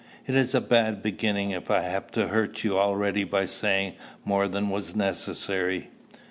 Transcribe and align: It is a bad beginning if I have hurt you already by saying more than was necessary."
It 0.25 0.33
is 0.33 0.55
a 0.55 0.61
bad 0.61 1.03
beginning 1.03 1.51
if 1.51 1.69
I 1.69 1.81
have 1.81 2.09
hurt 2.15 2.63
you 2.63 2.75
already 2.79 3.23
by 3.23 3.45
saying 3.45 3.97
more 4.25 4.47
than 4.47 4.69
was 4.71 4.95
necessary." 4.95 5.89